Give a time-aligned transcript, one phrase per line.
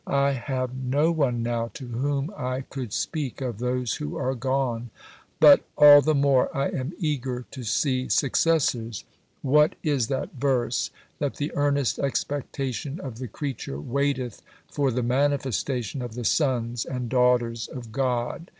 [0.07, 4.89] I have no one now to whom I could speak of those who are gone.
[5.39, 9.03] But all the more I am eager to see successors.
[9.43, 16.01] What is that verse that the earnest expectation of the creature waiteth for the manifestation
[16.01, 18.47] of the sons (and daughters) of God.